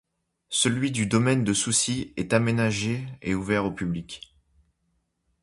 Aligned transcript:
Celui 0.49 0.89
du 0.89 1.05
domaine 1.05 1.43
de 1.43 1.53
Soucy 1.53 2.11
est 2.17 2.33
aménagé 2.33 3.05
et 3.21 3.35
ouvert 3.35 3.65
au 3.65 3.71
public. 3.71 4.33